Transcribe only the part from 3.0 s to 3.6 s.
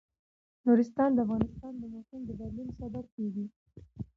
کېږي.